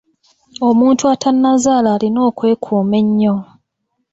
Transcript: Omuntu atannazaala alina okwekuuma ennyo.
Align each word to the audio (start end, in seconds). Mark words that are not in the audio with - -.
Omuntu 0.67 1.03
atannazaala 1.13 1.89
alina 1.95 2.19
okwekuuma 2.29 2.95
ennyo. 3.01 3.35